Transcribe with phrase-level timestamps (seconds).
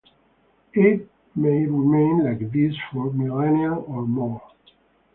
[0.73, 4.41] It may remain like this for millennia or more.